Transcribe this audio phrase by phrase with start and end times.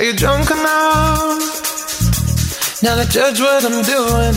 [0.00, 1.36] Are you drunk enough
[2.82, 4.34] now to judge what I'm doing?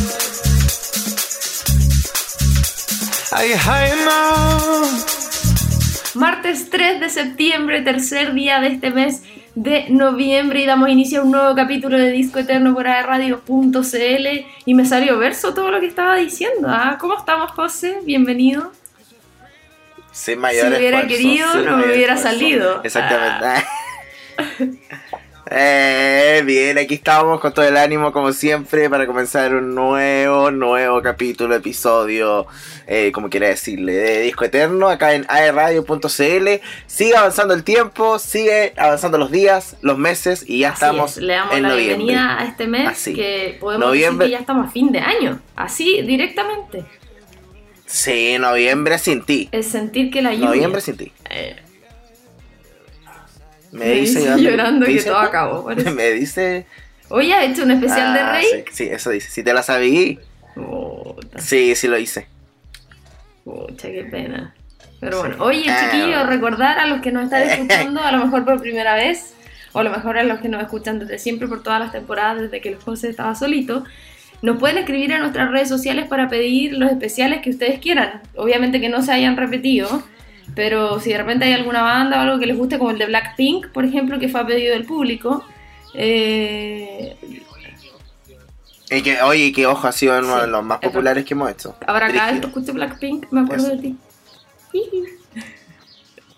[3.31, 4.91] Are you high enough?
[6.15, 9.23] Martes 3 de septiembre, tercer día de este mes
[9.55, 14.73] de noviembre y damos inicio a un nuevo capítulo de Disco Eterno por Radio.cl y
[14.73, 16.67] me salió verso todo lo que estaba diciendo.
[16.69, 16.97] ¿ah?
[16.99, 17.99] ¿Cómo estamos, José?
[18.03, 18.73] Bienvenido.
[20.11, 22.37] Sin mayor Si hubiera esfuerzo, querido, no me hubiera esfuerzo.
[22.37, 22.83] salido.
[22.83, 23.65] Exactamente.
[25.51, 31.01] Eh, bien, aquí estamos con todo el ánimo como siempre para comenzar un nuevo, nuevo
[31.01, 32.47] capítulo, episodio,
[32.87, 36.47] eh, como quiera decirle, de Disco Eterno, acá en aerradio.cl.
[36.87, 41.23] Sigue avanzando el tiempo, sigue avanzando los días, los meses y ya Así estamos es,
[41.23, 41.95] Le damos en la noviembre.
[41.97, 43.13] bienvenida a este mes Así.
[43.13, 44.25] que podemos Noviembre.
[44.27, 45.41] decir que ya estamos a fin de año.
[45.57, 46.85] Así, directamente.
[47.85, 49.49] Sí, noviembre sin ti.
[49.51, 50.47] Es sentir que la lluvia...
[50.47, 51.11] Noviembre sin ti.
[51.29, 51.57] Eh,
[53.73, 55.69] Me, Me dice dice llorando ¿te que todo acabó.
[55.95, 56.65] Me dice.
[57.09, 58.45] Oye, ¿ha hecho un especial de Ah, Rey?
[58.45, 59.29] Sí, sí, eso dice.
[59.29, 60.19] Si te la sabí.
[60.55, 62.27] Puta, Sí, sí lo hice.
[63.43, 64.53] pucha, qué pena.
[64.99, 65.41] Pero bueno, Sí.
[65.41, 68.95] oye, Ah, chiquillos, recordar a los que nos están escuchando, a lo mejor por primera
[68.95, 69.33] vez,
[69.73, 72.41] o a lo mejor a los que nos escuchan desde siempre, por todas las temporadas,
[72.41, 73.83] desde que el José estaba solito,
[74.41, 78.21] nos pueden escribir a nuestras redes sociales para pedir los especiales que ustedes quieran.
[78.35, 80.03] Obviamente que no se hayan repetido,
[80.55, 83.05] pero si de repente hay alguna banda o algo que les guste, como el de
[83.07, 85.43] Blackpink, por ejemplo, que fue a pedido del público,
[85.93, 87.15] eh,
[88.89, 91.33] Y que, oye, que ojo, ha sido uno Sí, de los más es populares que
[91.33, 91.75] hemos hecho.
[91.87, 93.75] Ahora cada vez que escuche Blackpink me acuerdo Eso.
[93.75, 93.97] de ti.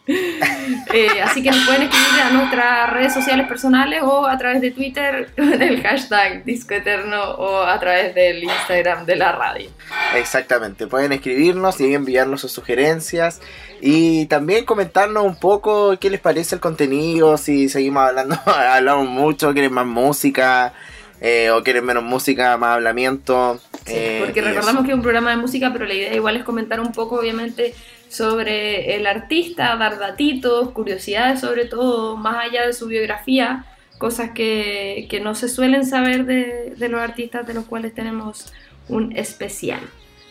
[0.08, 4.72] Eh, así que nos pueden escribir a nuestras redes sociales personales o a través de
[4.72, 9.70] Twitter en el hashtag Disco Eterno o a través del Instagram de la radio.
[10.16, 10.88] Exactamente.
[10.88, 13.42] Pueden escribirnos y enviarnos sus sugerencias.
[13.82, 17.38] Y también comentarnos un poco qué les parece el contenido.
[17.38, 20.74] Si seguimos hablando, hablamos mucho, quieren más música.
[21.22, 23.60] eh, o quieren menos música, más hablamiento.
[23.86, 24.84] Sí, eh, porque recordamos eso.
[24.84, 27.74] que es un programa de música, pero la idea igual es comentar un poco, obviamente,
[28.16, 33.66] sobre el artista, dar datitos, curiosidades sobre todo, más allá de su biografía,
[33.98, 38.54] cosas que, que no se suelen saber de, de los artistas de los cuales tenemos
[38.88, 39.82] un especial.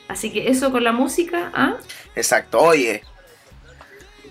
[0.08, 1.76] Así que eso con la música, ¿ah?
[2.14, 3.02] Exacto, oye.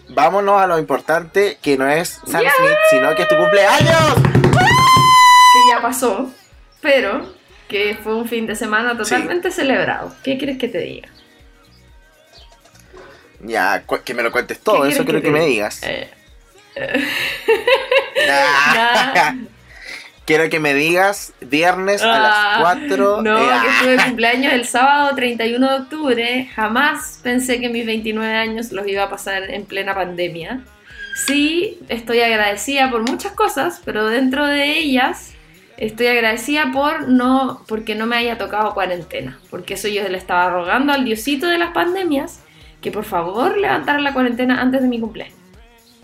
[0.09, 2.51] Vámonos a lo importante que no es Sam ¡Ya!
[2.57, 4.15] Smith, sino que es tu cumpleaños.
[4.53, 6.31] que ya pasó,
[6.81, 7.33] pero
[7.67, 10.13] que fue un fin de semana totalmente celebrado.
[10.23, 11.09] ¿Qué quieres que te diga?
[13.43, 15.69] Ya, que me lo cuentes todo, ¿Qué eso quiero que, te me diga?
[15.69, 15.81] digas.
[15.83, 16.09] Eh,
[18.29, 19.35] Ah, nada.
[20.25, 23.21] quiero que me digas viernes a Ah, las 4.
[23.21, 26.49] No, que estuve de cumpleaños el sábado 31 de octubre.
[26.55, 30.61] Jamás pensé que mis 29 años los iba a pasar en plena pandemia.
[31.27, 35.33] Sí, estoy agradecida por muchas cosas, pero dentro de ellas
[35.77, 39.37] estoy agradecida por no, porque no me haya tocado cuarentena.
[39.51, 42.39] Porque eso yo le estaba rogando al diosito de las pandemias
[42.83, 45.38] que por favor levantara la cuarentena antes de mi cumpleaños.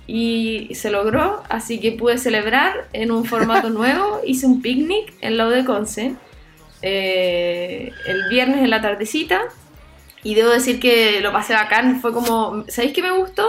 [0.07, 4.21] Y se logró, así que pude celebrar en un formato nuevo.
[4.25, 6.15] Hice un picnic en la de Conce
[6.81, 9.41] eh, el viernes en la tardecita.
[10.23, 12.01] Y debo decir que lo pasé bacán.
[12.01, 13.47] Fue como, ¿sabéis qué me gustó?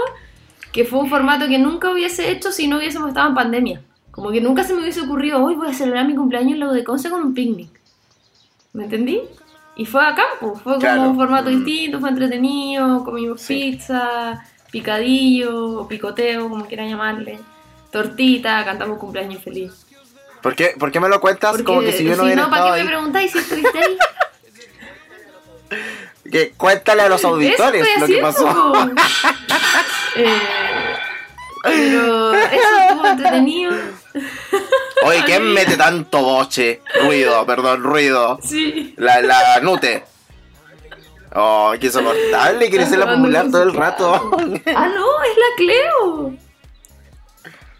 [0.73, 3.83] Que fue un formato que nunca hubiese hecho si no hubiésemos estado en pandemia.
[4.11, 6.73] Como que nunca se me hubiese ocurrido, hoy voy a celebrar mi cumpleaños en la
[6.73, 7.71] de Conce con un picnic.
[8.73, 9.23] ¿Me entendí?
[9.77, 11.03] Y fue acá, pues, fue como Claro.
[11.11, 11.65] un formato Mm.
[11.65, 13.55] distinto, fue entretenido, comimos Sí.
[13.73, 17.39] pizza, picadillo, o picoteo, como quieran llamarle,
[17.91, 19.87] tortita, cantamos cumpleaños feliz.
[20.43, 22.57] ¿Por qué, por qué me lo cuentas Porque como que si yo no hubiera ¿para
[22.57, 22.85] estado qué ahí?
[22.85, 23.99] me preguntáis si estuviste ahí?
[26.31, 28.73] Que cuéntale a los auditores lo que pasó.
[30.17, 30.41] Eh,
[31.63, 33.73] pero eso estuvo entretenido.
[35.05, 36.83] Oye, ¿quién mete tanto boche?
[37.03, 38.39] Ruido, perdón, ruido.
[38.43, 38.95] Sí.
[38.99, 40.05] La, la Nute.
[41.35, 44.31] Oh, qué insoportable, quiere ser la Acabando popular todo el rato.
[44.75, 46.35] Ah, no, es la Cleo.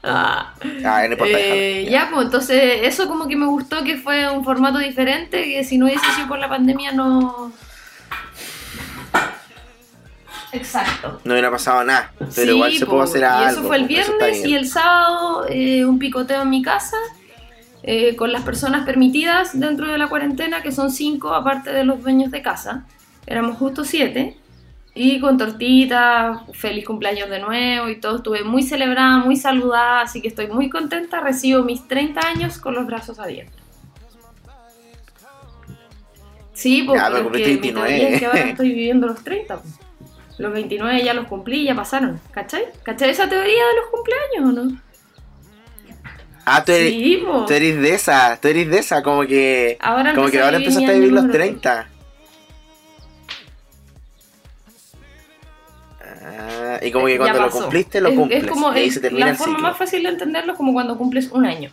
[0.03, 0.55] Ah.
[0.85, 1.91] Ah, no importa, Eh, déjalo.
[1.91, 5.77] ya, pues entonces eso como que me gustó que fue un formato diferente, que si
[5.79, 7.53] no hubiese sido por la pandemia no...
[10.53, 11.21] Exacto.
[11.25, 13.49] No hubiera pasado nada, pero Sí, igual se po, pudo hacer y algo.
[13.51, 16.97] eso fue el viernes y el sábado eh, un picoteo en mi casa
[17.83, 22.03] eh, con las personas permitidas dentro de la cuarentena, que son cinco aparte de los
[22.03, 22.85] dueños de casa.
[23.27, 24.37] Éramos justo siete.
[24.93, 28.17] Y con tortita, feliz cumpleaños de nuevo y todo.
[28.17, 31.21] Estuve muy celebrada, muy saludada, así que estoy muy contenta.
[31.21, 33.55] Recibo mis 30 años con los brazos abiertos.
[36.53, 38.27] Sí, Ya, porque mi es que 29.
[38.27, 39.57] ahora estoy viviendo los 30.
[39.59, 39.63] po.
[40.41, 42.19] Los 29 ya los cumplí, ya pasaron.
[42.31, 42.65] ¿Cachai?
[42.83, 44.81] ¿Cachai esa teoría de los cumpleaños o no?
[46.47, 49.77] Ah, tú eres, Sí, tú eres de esa, tú eres de esa, como que.
[49.81, 51.89] Ahora como que ahora empezaste a vivir los número 30.
[56.03, 58.45] Ah, y como que cuando lo cumpliste, lo Es- cumples.
[58.45, 59.69] Es como y ahí se termina la el forma ciclo.
[59.69, 61.71] más fácil de entenderlo es como cuando cumples un año.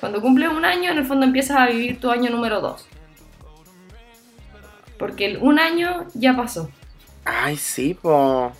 [0.00, 2.86] Cuando cumples un año, en el fondo empiezas a vivir tu año número 2.
[4.98, 6.70] Porque el un año ya pasó.
[7.24, 8.52] Ay, sí, po.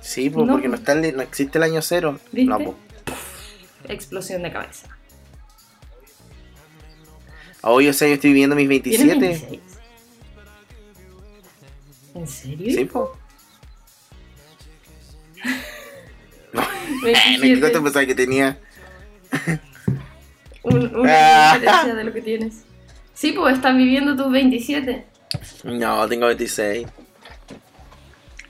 [0.00, 0.70] Sí, po, No, porque po.
[0.72, 2.18] no, está el- no existe el año cero.
[2.32, 2.48] ¿Viste?
[2.50, 2.74] No, po.
[3.88, 4.88] Explosión de cabeza.
[7.62, 9.26] Hoy, o sea, yo estoy viviendo mis ¿Tienes 27.
[9.48, 9.60] 26?
[12.14, 12.74] ¿En serio?
[12.78, 13.16] Sí, po.
[16.52, 16.62] No,
[17.02, 17.60] 27.
[17.60, 18.58] ¿Cuánto pensaba que tenía?
[20.62, 22.62] Un- una diferencia de lo que tienes.
[23.14, 25.04] Sí, pues estás viviendo tus 27.
[25.64, 26.86] No, tengo 26.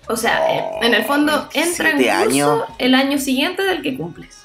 [0.08, 2.64] O sea, eh, en el fondo entra en 27 curso años.
[2.78, 4.42] el año siguiente del que cumples.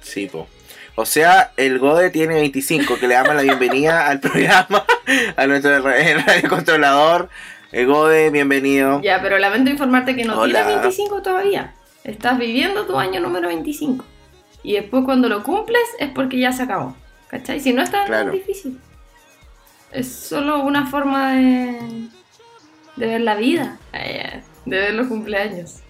[0.00, 0.46] Sí, po.
[0.94, 4.84] O sea, el Gode tiene 25, que le damos la bienvenida al programa,
[5.36, 5.94] a nuestro ra-
[6.26, 7.30] radio controlador.
[7.72, 9.00] El Gode, bienvenido.
[9.02, 10.64] Ya, pero lamento informarte que no Hola.
[10.64, 11.72] tienes 25 todavía.
[12.04, 14.04] Estás viviendo tu año número 25.
[14.62, 16.94] Y después cuando lo cumples es porque ya se acabó.
[17.28, 17.58] ¿Cachai?
[17.60, 18.78] Si no es tan difícil.
[19.92, 22.08] Es solo una forma de,
[22.96, 25.80] de ver la vida, eh, de ver los cumpleaños.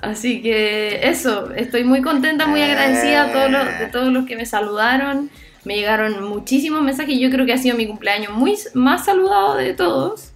[0.00, 4.36] Así que eso, estoy muy contenta, muy agradecida a todos los, de todos los que
[4.36, 5.28] me saludaron.
[5.64, 7.18] Me llegaron muchísimos mensajes.
[7.18, 10.32] Yo creo que ha sido mi cumpleaños muy más saludado de todos.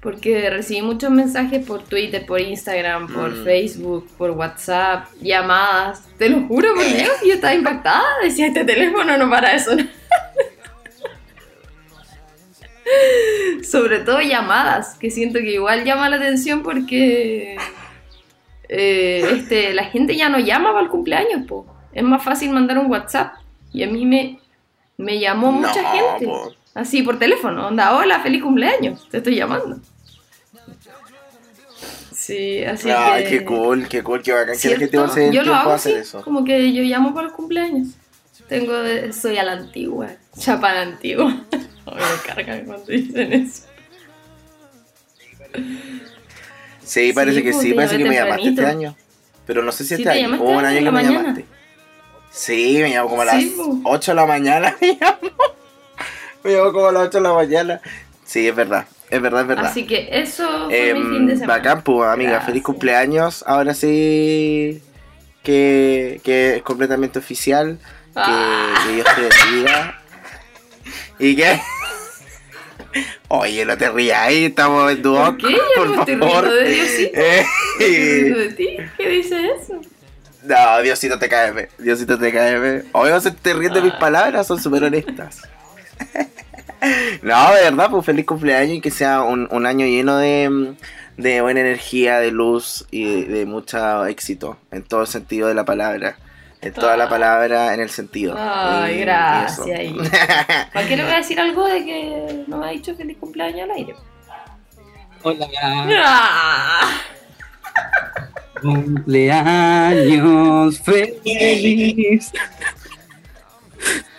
[0.00, 3.44] Porque recibí muchos mensajes por Twitter, por Instagram, por Mm.
[3.44, 6.04] Facebook, por WhatsApp, llamadas.
[6.16, 8.04] Te lo juro, por Dios, yo estaba impactada.
[8.22, 9.89] Decía, este teléfono no para de sonar.
[13.62, 17.56] Sobre todo llamadas, que siento que igual llama la atención porque
[18.68, 21.66] eh, este, la gente ya no llama para el cumpleaños, po.
[21.92, 23.34] Es más fácil mandar un WhatsApp.
[23.72, 24.38] Y a mí me,
[24.96, 26.26] me llamó mucha No, gente.
[26.26, 26.52] po.
[26.74, 29.80] Así por teléfono, onda, hola, feliz cumpleaños, te estoy llamando.
[32.12, 33.24] Sí, así que...
[33.28, 35.54] qué cool, qué cool, qué bacán que la gente va a hacer el Yo lo
[35.54, 36.22] hago hacer eso.
[36.22, 37.88] como que yo llamo para los cumpleaños.
[38.48, 38.72] Tengo,
[39.12, 40.08] soy a la antigua,
[40.38, 41.44] chapa a la antigua.
[41.94, 43.62] Me cargan cuando dicen eso.
[46.84, 48.96] Sí, parece Sí, que pues, sí, parece que me llamaste este año.
[49.46, 50.40] Pero no sé si este te año.
[50.42, 51.18] Hubo un año que me mañana.
[51.20, 51.44] llamaste.
[52.32, 53.68] Sí, me llamó como a las Sí, pues.
[53.84, 54.76] 8 de la mañana.
[54.80, 55.30] Me llamó.
[56.44, 57.80] Me llamó como a las 8 de la mañana.
[58.24, 58.86] Sí, es verdad.
[59.10, 59.66] Es verdad, es verdad.
[59.66, 61.54] Así que eso fue mi Em, fin de semana.
[61.56, 62.30] bacán, pues, amiga.
[62.30, 62.46] Gracias.
[62.46, 63.44] Feliz cumpleaños.
[63.46, 64.80] Ahora sí
[65.42, 67.78] que, que es completamente oficial.
[68.14, 68.74] Que, Ah.
[68.86, 70.00] que Dios te bendiga.
[71.18, 71.60] ¿Y qué?
[73.28, 75.38] Oye, no te rías ahí, estamos en Duoc.
[75.40, 75.56] ¿Por qué?
[75.76, 77.10] Yo no estoy riendo de Diosito.
[77.20, 77.46] Eh,
[77.78, 78.76] ¿Qué dice de ti?
[78.98, 79.80] ¿Qué dice eso?
[80.42, 82.84] no, Diosito te cae, Diosito te cae.
[82.92, 83.98] Obvio se te ríen de mis Ah.
[83.98, 85.42] palabras, son súper honestas.
[87.22, 90.74] no, de verdad, pues feliz cumpleaños y que sea un, un año lleno de,
[91.16, 95.54] de buena energía, de luz y de, de mucho éxito en todo el sentido de
[95.54, 96.16] la palabra.
[96.62, 97.08] En toda la Ah.
[97.08, 98.34] palabra en el sentido.
[98.38, 99.66] Ay, Y- y gracias.
[99.78, 99.94] ahí.
[100.74, 103.62] ¿Para qué le voy a decir algo de que no me ha dicho feliz cumpleaños
[103.62, 103.94] al aire?
[105.22, 105.48] Hola,
[106.04, 106.90] Ah.
[108.60, 112.30] cumpleaños feliz.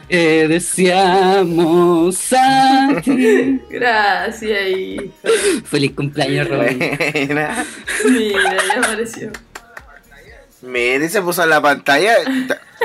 [0.09, 3.61] Eh, deseamos a ti.
[3.69, 5.03] Gracias.
[5.65, 6.49] Feliz cumpleaños.
[6.49, 7.65] Buena.
[8.09, 9.31] Mira, ya apareció.
[10.61, 12.15] Mire, se puso en la pantalla.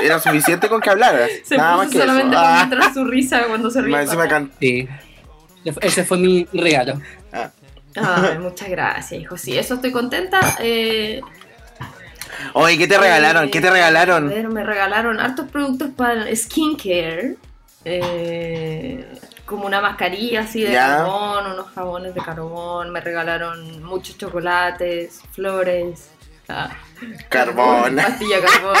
[0.01, 1.29] Era suficiente con que hablaras.
[1.45, 2.69] Se Nada puso más que solamente eso.
[2.69, 4.01] para Ah, su risa cuando se ríe.
[4.01, 4.27] encima.
[5.81, 7.01] Ese fue mi regalo.
[7.33, 7.49] ah.
[7.95, 9.37] Ay, muchas gracias, hijo.
[9.37, 10.39] Sí, eso estoy contenta.
[10.59, 11.21] Eh,
[12.53, 13.49] Oye, ¿qué te regalaron?
[13.49, 14.29] ¿Qué te A regalaron?
[14.29, 17.35] ver, me regalaron hartos productos para skincare.
[17.85, 19.07] Eh,
[19.45, 20.87] como una mascarilla así de Ya.
[20.97, 22.91] carbón, unos jabones de carbón.
[22.91, 26.09] Me regalaron muchos chocolates, flores.
[26.49, 26.75] Ah,
[27.29, 27.95] Carbón.
[27.95, 28.77] Pastilla carbón.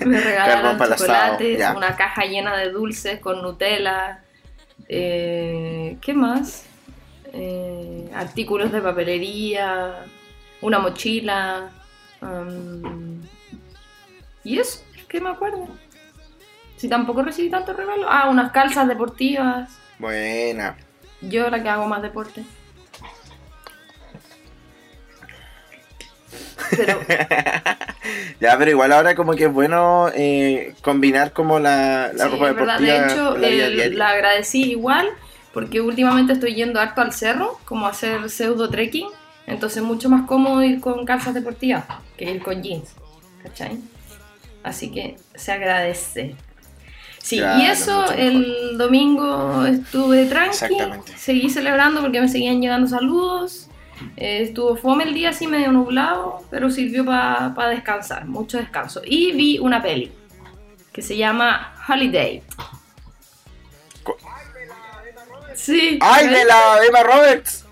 [0.06, 4.22] Me regalaron Carbón chocolates, una caja llena de dulces con Nutella.
[4.88, 6.64] eh, ¿Qué más?
[7.32, 10.04] Eh, artículos de papelería,
[10.60, 11.70] una mochila.
[12.20, 13.22] am,
[14.44, 15.68] y eso, ¿qué me acuerdo?
[16.76, 18.06] Si tampoco recibí tanto regalo.
[18.08, 19.70] Ah, unas calzas deportivas.
[19.98, 20.76] Buena.
[21.22, 22.44] Yo la que hago más deporte.
[26.74, 27.00] Pero
[28.40, 32.48] Ya, pero igual ahora como que es bueno eh, combinar como la, la Sí, ropa
[32.50, 32.78] es verdad.
[32.78, 33.98] deportiva De hecho, con la vida el- diaria.
[33.98, 35.08] la agradecí igual
[35.52, 39.08] porque últimamente estoy yendo harto al cerro, como a hacer pseudo trekking.
[39.46, 41.84] Entonces es mucho más cómodo ir con calzas deportivas
[42.16, 42.90] que ir con jeans.
[43.42, 43.78] ¿Cachai?
[44.62, 46.34] Así que se agradece.
[47.22, 50.58] Sí, Claro, y eso el domingo estuve tranqui,
[51.16, 53.68] seguí celebrando porque me seguían llegando saludos.
[54.16, 59.00] Eh, estuvo fome el día así medio nublado, pero sirvió para descansar, mucho descanso.
[59.04, 60.12] Y vi una peli
[60.92, 62.42] que se llama Holiday.
[65.54, 65.98] Sí.
[66.00, 67.64] ¡Ay, de la Emma Roberts!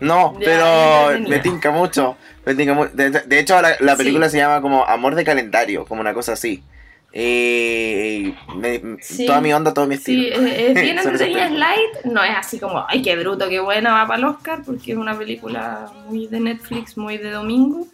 [0.00, 2.16] No, Ya, pero me tinca mucho.
[2.46, 4.32] Me tinca mu- De, de hecho, la, la película Sí.
[4.32, 6.62] se llama como Amor de Calendario, como una cosa así.
[7.12, 9.26] Me- Sí.
[9.26, 10.46] toda mi onda, todo mi Sí, estilo.
[10.46, 12.04] es, es bien Son esas entretenida, es light.
[12.04, 14.98] No es así como, ay, qué bruto, qué buena, va para el Oscar, porque es
[14.98, 17.86] una película muy de Netflix, muy de domingo.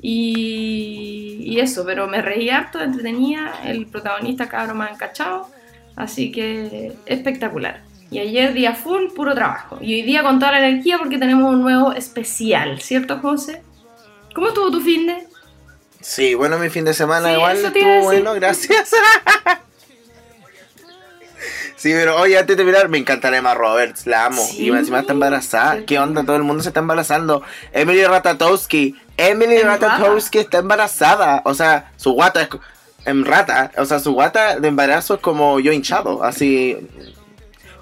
[0.00, 3.52] Y, y eso, pero me reí harto, entretenía.
[3.64, 5.48] El protagonista, cabrón, más encachado.
[5.96, 7.82] Así que espectacular.
[8.10, 9.78] Y ayer día full, puro trabajo.
[9.80, 13.62] Y hoy día con toda la energía porque tenemos un nuevo especial, ¿cierto, José?
[14.34, 15.26] ¿Cómo estuvo tu fin de?
[16.08, 18.90] Sí, bueno, mi fin de semana Sí, igual estuvo bueno, gracias.
[21.76, 24.42] Sí, pero oye, antes de mirar, me encanta Emma Roberts, la amo.
[24.44, 25.84] Sí, y encima está embarazada.
[25.86, 26.24] ¿Qué onda?
[26.24, 27.44] Todo el mundo se está embarazando.
[27.72, 28.96] Emily Ratatowski.
[29.16, 31.40] Emily Ratatowski está embarazada.
[31.44, 32.48] O sea, su guata es
[33.04, 33.70] en rata.
[33.76, 36.24] O sea, su guata de embarazo es como yo hinchado.
[36.24, 36.76] Así.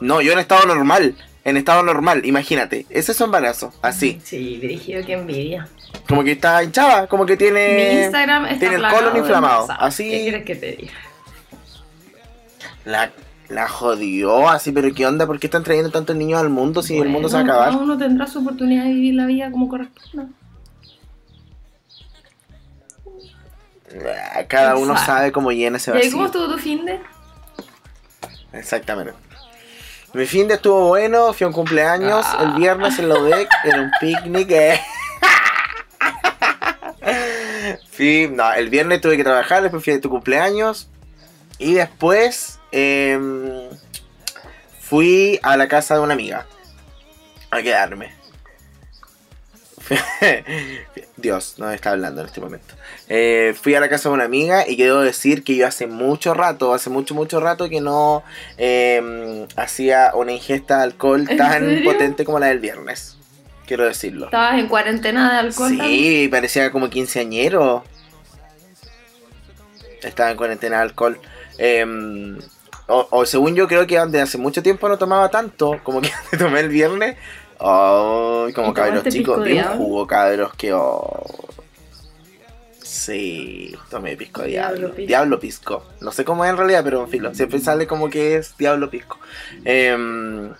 [0.00, 1.16] No, yo en estado normal.
[1.44, 2.84] En estado normal, imagínate.
[2.90, 3.72] Ese es su embarazo.
[3.80, 4.20] Así.
[4.22, 5.70] Sí, dirigido, qué envidia.
[6.08, 7.06] Como que está hinchada.
[7.08, 8.04] Como que Mi tiene.
[8.04, 10.92] Instagram está tiene el colon inflamado, así- ¿Qué quieres que te diga?
[12.84, 13.10] La,
[13.48, 15.26] la jodió así, pero ¿qué onda?
[15.26, 17.68] ¿Por qué están trayendo tantos niños al mundo si el mundo se va a acabar?
[17.70, 20.26] Cada uno tendrá su oportunidad de vivir la vida como corresponda.
[24.34, 26.12] Ah, Cada uno sabe cómo llena ese ¿Y vacío.
[26.12, 27.00] cómo estuvo tu fin de?
[28.52, 29.14] Exactamente.
[30.12, 32.42] Mi fin de estuvo bueno, fui a un cumpleaños Ah.
[32.42, 34.50] el viernes en Lodec, en un picnic.
[34.50, 34.80] eh.
[37.96, 40.88] Fui- no, el viernes tuve que trabajar, después fui a tu cumpleaños.
[41.58, 43.68] Y después em,
[44.80, 46.46] fui a la casa de una amiga
[47.50, 48.12] a quedarme.
[51.16, 52.74] Dios, no me está hablando en este momento.
[53.08, 56.34] Eh, fui a la casa de una amiga y quiero decir que yo hace mucho
[56.34, 58.22] rato, hace mucho, mucho rato que no
[58.58, 63.15] eh, hacía una ingesta de alcohol ¿En tan potente como la del viernes.
[63.66, 64.26] Quiero decirlo.
[64.26, 65.76] ¿Estabas en cuarentena de alcohol?
[65.76, 65.98] también?
[66.00, 67.84] Sí, parecía como quinceañero.
[70.02, 71.18] Estaba en cuarentena de alcohol.
[71.58, 71.84] Eh,
[72.88, 76.10] o, o según yo creo que de hace mucho tiempo no tomaba tanto, como que
[76.38, 77.16] tomé el viernes.
[77.58, 79.76] Ay, como ¿Y cabros chicos, diablo?
[79.76, 81.24] jugo cabros que oh.
[82.82, 84.94] Sí, tomé pisco Diablo diablo.
[84.94, 85.06] pisco.
[85.08, 85.86] Diablo pisco.
[86.00, 89.18] No sé cómo es en realidad, pero filo, siempre sale como que es diablo pisco.
[89.64, 90.52] Em,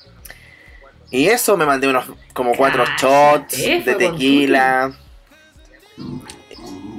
[1.11, 4.93] y eso me mandé unos como cuatro shots de tequila.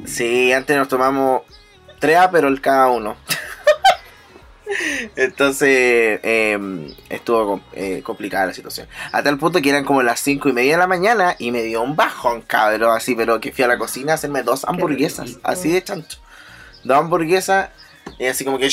[0.06, 1.42] Sí, antes nos tomamos
[2.00, 3.18] tres pero el cada uno.
[5.16, 8.88] Entonces em, estuvo eh, complicada la situación.
[9.12, 11.64] A tal punto que eran como las cinco y media de la mañana y me
[11.64, 15.40] dio un bajón, cabrón, así, pero que fui a la cocina a hacerme dos hamburguesas,
[15.44, 16.20] así de chancho.
[16.84, 17.70] Dos hamburguesas
[18.20, 18.70] y así como que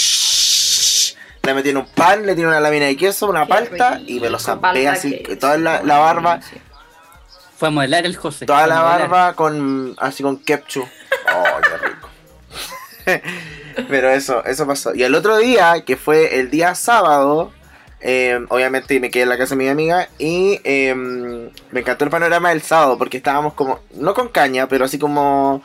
[1.44, 4.04] le metí en un pan, le tiré una lámina de queso, una Qué palta rico,
[4.10, 6.40] y me lo zampé así, toda la, la barba.
[7.56, 8.46] Fue a modelar el José.
[8.46, 10.86] toda la barba con así con ketchup.
[11.34, 12.08] Oh, qué rico.
[13.88, 14.94] Pero eso, eso pasó.
[14.94, 17.52] Y el otro día, que fue el día sábado,
[18.00, 22.10] eh, obviamente me quedé en la casa de mi amiga y eh, me encantó el
[22.10, 25.62] panorama del sábado porque estábamos como, no con caña, pero así como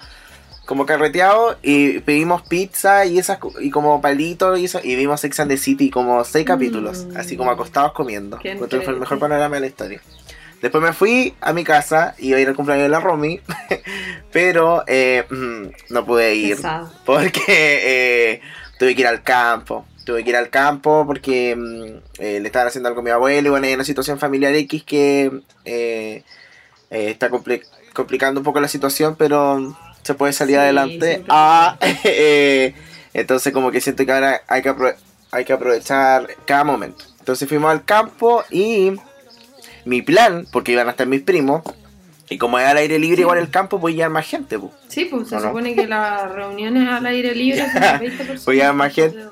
[0.70, 5.40] como carreteado y pedimos pizza y esas y como palitos y eso y vimos Sex
[5.40, 7.18] and the City como seis capítulos, Mm.
[7.18, 8.38] así como acostados comiendo.
[8.38, 10.00] Que fue el mejor panorama de la historia.
[10.62, 13.42] Después me fui a mi casa y iba a ir al cumpleaños de la Romy,
[14.32, 16.92] pero eh, mm, no pude ir Pesado.
[17.04, 17.42] porque
[18.38, 18.42] eh,
[18.78, 19.88] tuve que ir al campo.
[20.06, 23.48] Tuve que ir al campo porque mm, eh, le estaban haciendo algo a mi abuelo
[23.48, 25.32] y bueno, hay una situación familiar X que
[26.92, 31.08] está compli- complicando un poco la situación, pero se puede salir Sí, adelante.
[31.08, 32.74] siempre Ah, eh,
[33.14, 34.74] entonces como que siento que ahora hay que,
[35.32, 37.06] hay que aprovechar cada momento.
[37.20, 38.94] Entonces fuimos al campo y
[39.86, 41.62] mi plan, porque iban a estar mis primos,
[42.30, 43.22] y como es al aire libre Sí.
[43.22, 44.60] igual el campo, pues ya más gente.
[44.60, 44.72] Pues.
[44.88, 48.46] Sí, pues se supone que las reuniones al aire libre son de 20 personas.
[48.46, 49.26] Voy a más gente.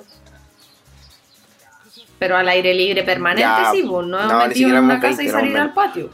[2.19, 4.99] Pero al aire libre permanente Ya, sí, pues no, no, ni metido siquiera en una
[4.99, 5.75] casa 20, y salir al 20.
[5.75, 6.09] patio.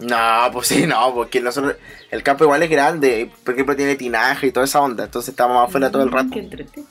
[0.00, 1.74] No, pues sí, no, porque nosotros,
[2.10, 5.68] el campo igual es grande, por ejemplo tiene tinaje y toda esa onda, entonces estábamos
[5.68, 6.26] afuera todo el rato.
[6.28, 6.82] Mm, Qué entrete.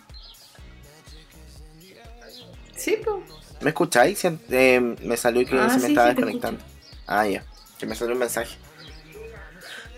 [2.76, 3.18] Sí, pues.
[3.62, 4.24] ¿Me escucháis?
[4.26, 6.62] Eh, me salió que Ah, se me sí, estaba sí, desconectando.
[7.08, 7.44] Ah, ya.
[7.80, 8.56] Que me salió un mensaje.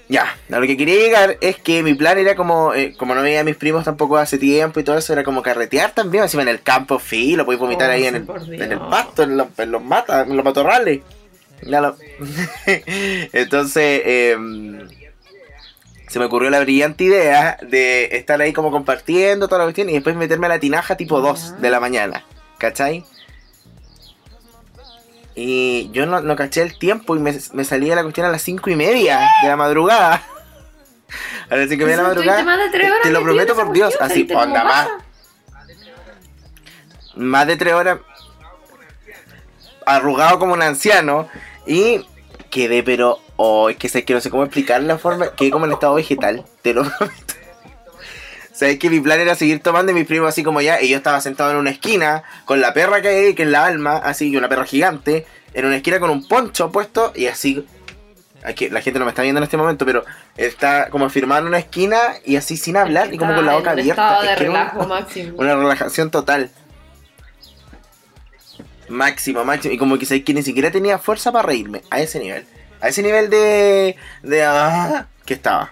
[0.08, 3.22] Ya, a lo que quería llegar es que mi plan era como, eh, como no
[3.22, 6.42] veía a mis primos tampoco hace tiempo y todo eso, era como carretear también, encima
[6.42, 8.26] en el campo filo, podéis vomitar Oh, ahí en el,
[8.60, 11.02] en el pasto, en los, en los matas, en los matorrales.
[13.34, 14.88] Entonces, em,
[16.08, 19.94] se me ocurrió la brillante idea de estar ahí como compartiendo toda la cuestión y
[19.94, 21.56] después meterme a la tinaja tipo 2 Ya.
[21.58, 22.26] de la mañana.
[22.58, 23.06] ¿Cachai?
[25.36, 28.42] Y yo no, no caché el tiempo y me, me salía la cuestión a las
[28.42, 30.22] 5 y media de la madrugada.
[31.50, 32.44] A las 5 y media de la madrugada.
[32.44, 33.96] más de tres horas Te lo prometo por Dios.
[34.02, 34.90] Así, onda más.
[37.16, 38.00] Más de 3 horas.
[39.86, 41.28] Arrugado como un anciano.
[41.70, 42.06] Y
[42.50, 43.20] quedé, pero.
[43.38, 45.32] Oh, es que sé que no sé cómo explicar la forma.
[45.36, 46.44] Quedé como en estado vegetal.
[46.62, 47.34] Te lo prometo.
[48.54, 50.82] Sabes que mi plan era seguir tomando y mis primos así como ya.
[50.82, 53.66] Y yo estaba sentado en una esquina con la perra que hay que es la
[53.66, 55.26] alma, así, y una perra gigante.
[55.54, 57.66] En una esquina con un poncho puesto y así.
[58.44, 60.04] Aquí, la gente no me está viendo en este momento, pero
[60.38, 63.72] está como firmado en una esquina y así sin hablar y como con la boca
[63.72, 63.92] abierta.
[64.20, 65.34] estado de Es que una- relajo máximo.
[65.38, 66.50] una relajación total.
[68.90, 69.74] Máximo, máximo.
[69.74, 71.82] Y como que sabéis que ni siquiera tenía fuerza para reírme.
[71.90, 72.46] A ese nivel.
[72.82, 73.96] A ese nivel de.
[74.24, 74.44] de.
[74.44, 75.72] ah, que estaba.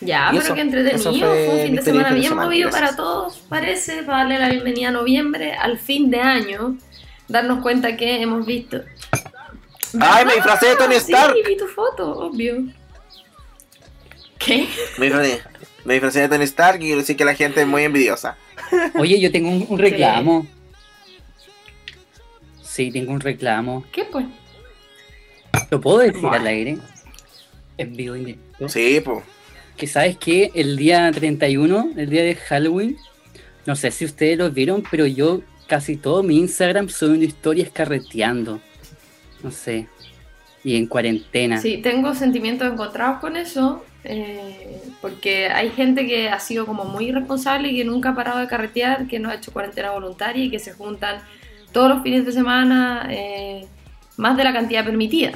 [0.00, 1.10] Ya, Y pero eso- qué entretenido.
[1.12, 2.80] Fue fue un fin de semana bien movido gracias.
[2.90, 6.76] para todos, parece, para darle la bienvenida a noviembre, al fin de año.
[7.28, 8.82] Darnos cuenta que hemos visto.
[10.00, 11.32] ¡Ay, me disfracé de Tony Stark!
[11.34, 12.64] Sí, vi tu foto, obvio.
[14.38, 14.68] ¿Qué?
[14.98, 15.42] Me disfracé,
[15.84, 18.36] me disfracé de Tony Stark y quiero decir que la gente es muy envidiosa.
[18.98, 20.46] Oye, yo tengo un, un reclamo.
[22.74, 23.84] Sí, tengo un reclamo.
[23.92, 24.26] ¿Qué pues?
[25.70, 26.36] ¿Lo puedo decir Bueno.
[26.38, 26.78] al aire?
[27.78, 28.68] En vivo y directo.
[28.68, 29.22] Sí, pues.
[29.76, 32.96] Que sabes que el día 31, el día de Halloween,
[33.64, 38.60] no sé si ustedes lo vieron, pero yo casi todo mi Instagram subiendo historias carreteando.
[39.44, 39.86] No sé.
[40.64, 41.60] Y en cuarentena.
[41.60, 47.06] Sí, tengo sentimientos encontrados con eso, eh, porque hay gente que ha sido como muy
[47.10, 50.50] irresponsable y que nunca ha parado de carretear, que no ha hecho cuarentena voluntaria y
[50.50, 51.22] que se juntan
[51.74, 53.66] todos los fines de semana eh,
[54.16, 55.32] más de la cantidad permitida.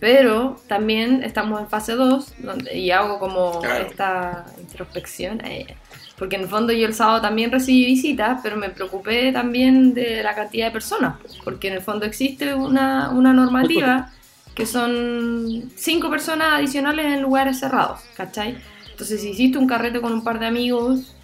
[0.00, 3.86] Pero también estamos en fase 2 donde, y hago como Claro.
[3.86, 5.40] esta introspección.
[5.46, 5.76] eh,
[6.18, 10.22] porque en el fondo yo el sábado también recibí visitas, pero me preocupé también de
[10.22, 14.10] la cantidad de personas, porque en el fondo existe una, una normativa
[14.54, 18.56] que son cinco personas adicionales en lugares cerrados, ¿cachai?
[18.90, 21.14] Entonces si hiciste un carrete con un par de amigos,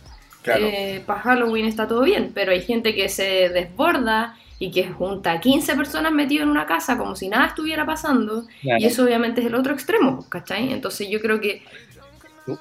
[0.43, 0.67] Claro.
[1.07, 5.75] para Halloween está todo bien, pero hay gente que se desborda y que junta 15
[5.75, 8.81] personas metidas en una casa como si nada estuviera pasando, Claro.
[8.81, 10.73] y eso obviamente es el otro extremo, ¿cachai?
[10.73, 11.63] Entonces yo creo que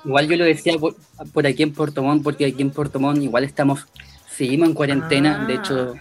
[0.06, 0.96] Igual yo lo decía por,
[1.34, 3.86] por aquí en Puerto Montt, porque aquí en Puerto Montt igual estamos,
[4.30, 5.46] seguimos en cuarentena, Ah.
[5.46, 5.94] de hecho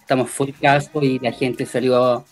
[0.00, 2.24] estamos full caso y la gente salió a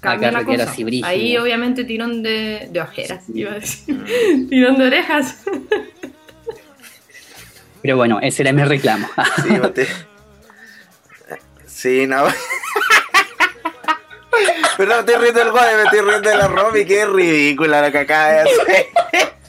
[0.00, 0.72] cambia la cosa.
[1.04, 4.04] Ahí obviamente tirón de, de ojeras, iba a decir.
[4.50, 5.38] tirón de orejas.
[7.82, 9.06] Pero bueno, ese era mi reclamo.
[9.42, 9.82] Sí.
[11.84, 12.24] Sí, no.
[14.78, 17.08] Pero no me estoy riendo del guay, me estoy riendo de la Romy, que es
[17.10, 18.86] ridícula la que acaba de hacer.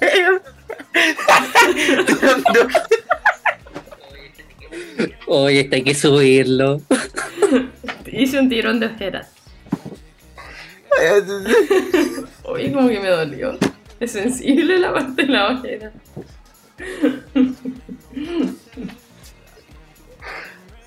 [5.27, 6.81] Oye, este hay que subirlo.
[8.05, 9.29] Hice un tirón de ojeras.
[12.43, 13.57] Oye, como que me dolió.
[14.01, 15.93] Es sensible la parte de la ojera.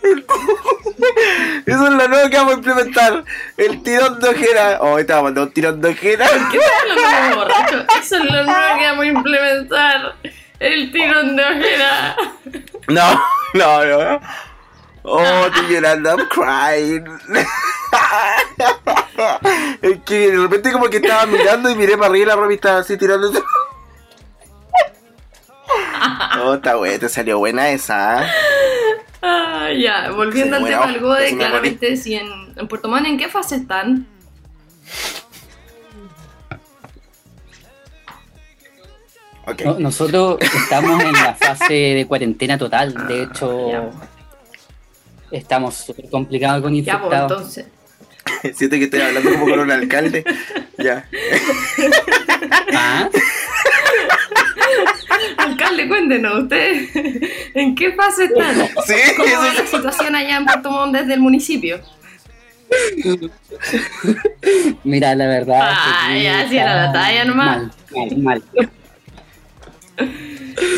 [1.66, 3.24] Eso es lo nuevo que vamos a implementar.
[3.56, 4.78] El tirón de ojera.
[4.80, 6.26] Oh, te vamos a mandar un tirón de ojera.
[6.50, 7.84] ¿Qué tal lo nuevo borracho?
[8.00, 10.14] Eso es lo nuevo que vamos a implementar.
[10.60, 12.16] El tirón de ojera.
[12.88, 13.22] No,
[13.54, 14.20] no, no.
[15.02, 17.06] Oh, estoy llorando, I'm crying.
[19.82, 22.54] es que de repente como que estaba mirando y miré para arriba y la Romy
[22.54, 23.32] estaba así tirando.
[26.42, 28.24] Oh, está buena, te salió buena esa.
[28.24, 28.30] ¿eh?
[29.20, 33.28] Ah, ya, volviendo al tema del GODE, claramente, si en, en Puerto Montt, ¿en qué
[33.28, 34.06] fase están?
[39.64, 42.94] No- nosotros estamos en la fase de cuarentena total.
[43.08, 43.90] De hecho, ya.
[45.30, 47.32] estamos súper complicados con Ya, pues infectados.
[47.32, 47.66] entonces.
[48.54, 50.24] Siento que estoy hablando como con un alcalde.
[50.78, 51.06] Ya.
[52.74, 53.08] Ah,
[55.38, 56.90] Alcalde, cuéntenos, ¿ustedes
[57.54, 58.54] en qué fase están?
[58.86, 61.80] Sí, ¿Cómo va la situación allá en Puerto Montt desde el municipio?
[64.84, 65.60] mira, la verdad.
[65.62, 67.62] Ah, que ya, sí, era la está talla nomás.
[67.90, 68.70] Mal, mal, mal.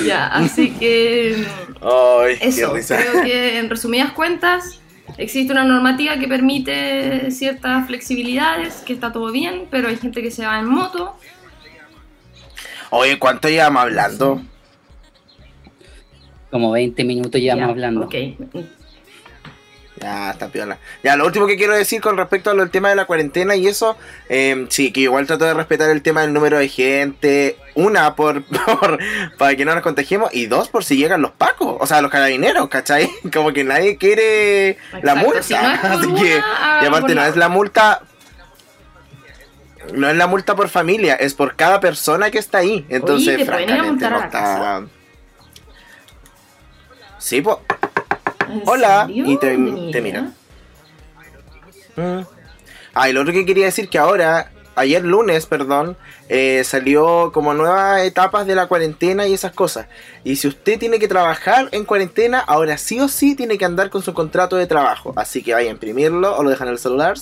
[0.06, 1.44] Ya, así que
[1.82, 2.96] Ay, qué eso, risa.
[2.96, 4.79] creo que en resumidas cuentas,
[5.22, 10.30] existe una normativa que permite ciertas flexibilidades, que está todo bien, pero hay gente que
[10.30, 11.16] se va en moto.
[12.90, 14.42] Oye, ¿cuánto llevamos hablando?
[16.50, 18.06] Como 20 minutos llevamos Ya, hablando.
[18.06, 18.14] ok.
[20.00, 20.78] Ya, está piola.
[21.04, 23.98] Ya, lo último que quiero decir con respecto al tema de la cuarentena y eso,
[24.30, 27.58] eh, sí, que igual trato de respetar el tema del número de gente.
[27.74, 28.98] Una, por, por
[29.36, 30.34] para que no nos contagiemos.
[30.34, 33.10] Y dos, por si llegan los pacos, o sea, los carabineros, ¿cachai?
[33.32, 35.42] Como que nadie quiere la multa.
[35.42, 36.42] si no Así una, que,
[36.82, 38.02] y aparte, no es la multa.
[39.92, 42.86] No es la multa por familia, es por cada persona que está ahí.
[42.88, 44.82] Entonces, te francamente, a no está.
[47.18, 47.58] Sí, pues.
[48.52, 50.00] ¿En Hola, y te- te idea.
[50.02, 50.32] mira.
[51.96, 52.24] Mm.
[52.94, 55.96] Ah, y lo otro que quería decir que ahora, ayer lunes, perdón,
[56.28, 59.86] eh, salió como nuevas etapas de la cuarentena y esas cosas.
[60.24, 63.90] Y si usted tiene que trabajar en cuarentena, ahora sí o sí tiene que andar
[63.90, 65.12] con su contrato de trabajo.
[65.16, 67.14] Así que vaya a imprimirlo o lo dejan en el celular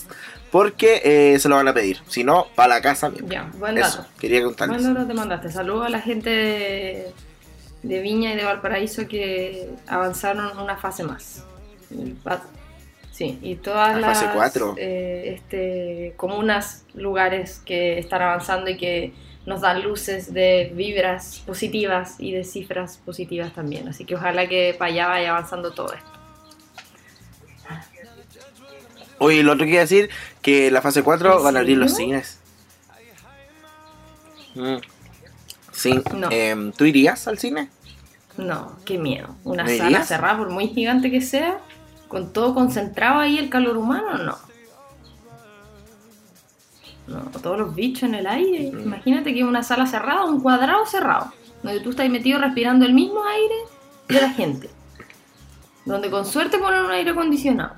[0.51, 1.99] porque eh, se lo van a pedir.
[2.09, 3.29] Si no, para la casa mismo.
[3.29, 4.09] Ya, buen Eso, dato.
[4.19, 4.83] quería contarles.
[4.83, 5.51] Buen dato te mandaste.
[5.53, 7.12] Saludos a la gente de,
[7.83, 11.45] de Viña y de Valparaíso que avanzaron una fase más.
[13.12, 14.75] Sí, y todas La las fase cuatro.
[14.79, 19.12] eh, este, comunas, lugares que están avanzando y que
[19.45, 23.88] nos dan luces de vibras positivas y de cifras positivas también.
[23.88, 26.11] Así que ojalá que para allá vaya avanzando todo esto.
[29.19, 30.11] Oye, lo otro que decir,
[30.43, 32.38] que la fase 4 ¿En van a abrir los cines.
[34.55, 34.77] Mm.
[35.79, 36.29] Sí, No.
[36.33, 37.69] em, ¿tú irías al cine?
[38.37, 39.29] No, qué miedo.
[39.45, 40.09] Una ¿No sala irías?
[40.09, 41.59] cerrada, por muy gigante que sea,
[42.09, 44.37] con todo concentrado ahí el calor humano, no.
[47.07, 48.71] No, todos los bichos en el aire.
[48.73, 48.81] Mm.
[48.81, 53.23] Imagínate que una sala cerrada, un cuadrado cerrado, donde tú estás metido respirando el mismo
[53.25, 53.55] aire
[54.09, 54.69] de la gente.
[55.85, 57.75] Donde con suerte ponen un aire acondicionado.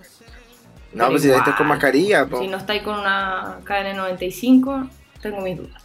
[0.92, 2.40] No, Pero pues si estás con mascarilla, po.
[2.40, 4.88] Si no estáis con una KN95,
[5.22, 5.80] tengo mis dudas.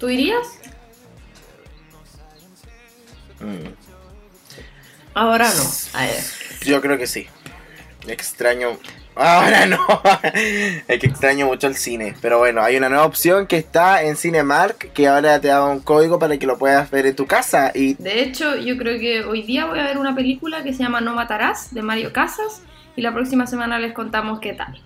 [0.00, 0.58] ¿Tú irías?
[3.38, 3.68] Mm.
[5.12, 5.62] Ahora no.
[5.92, 6.24] A ver.
[6.62, 7.26] Yo creo que sí.
[8.08, 8.78] Extraño.
[9.14, 9.78] Ahora no.
[10.88, 12.14] es que extraño mucho el cine.
[12.22, 15.80] Pero bueno, hay una nueva opción que está en Cinemark que ahora te da un
[15.80, 17.70] código para que lo puedas ver en tu casa.
[17.74, 20.82] Y De hecho, yo creo que hoy día voy a ver una película que se
[20.82, 22.62] llama No Matarás, de Mario Casas,
[22.96, 24.80] y la próxima semana les contamos qué tal.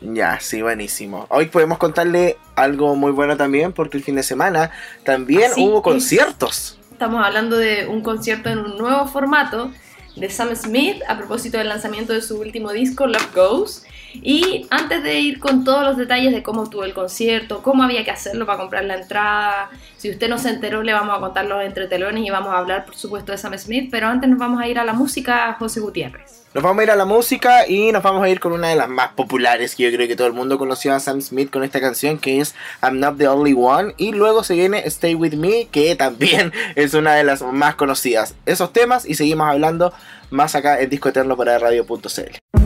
[0.00, 1.26] Ya, sí, buenísimo.
[1.30, 4.70] Hoy podemos contarle algo muy bueno también porque el fin de semana
[5.04, 5.82] también Así hubo es.
[5.82, 6.78] conciertos.
[6.92, 9.70] Estamos hablando de un concierto en un nuevo formato
[10.16, 13.84] de Sam Smith a propósito del lanzamiento de su último disco, Love Goes.
[14.14, 18.02] Y antes de ir con todos los detalles de cómo estuvo el concierto, cómo había
[18.02, 21.44] que hacerlo para comprar la entrada, si usted no se enteró, le vamos a contar
[21.44, 23.88] los entretelones y vamos a hablar, por supuesto, de Sam Smith.
[23.90, 26.45] Pero antes nos vamos a ir a la música, José Gutiérrez.
[26.56, 28.76] Nos vamos a ir a la música y nos vamos a ir con una de
[28.76, 31.64] las más populares que yo creo que todo el mundo conoció a Sam Smith con
[31.64, 35.34] esta canción que es I'm Not the Only One y luego se viene Stay With
[35.34, 38.34] Me que también es una de las más conocidas.
[38.46, 39.92] Esos temas y seguimos hablando
[40.30, 42.65] más acá en Disco Eterno para radio.cl.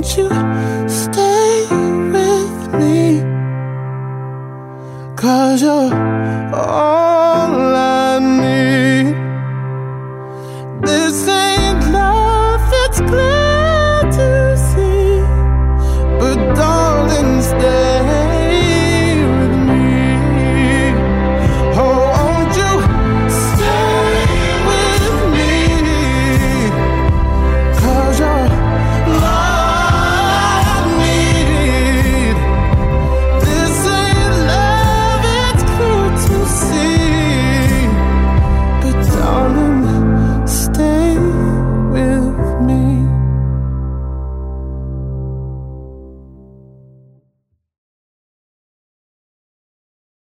[0.00, 0.79] want you.